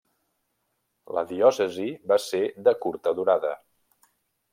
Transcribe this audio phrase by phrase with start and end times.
[1.17, 3.53] La diòcesi va ser de curta durada.